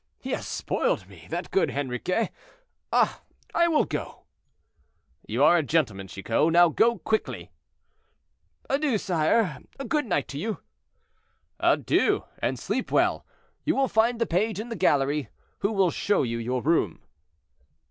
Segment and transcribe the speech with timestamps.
[0.19, 2.31] He has spoiled me, that good Henriquet.
[2.91, 3.21] Ah!
[3.53, 4.23] I will go."
[5.27, 6.51] "You are a gentleman, Chicot.
[6.51, 7.51] Now go quickly."
[8.67, 10.57] "Adieu, sire; a good night to you."
[11.59, 12.23] "Adieu!
[12.39, 13.27] and sleep well.
[13.63, 15.29] You will find the page in the gallery,
[15.59, 17.03] who will show you your room."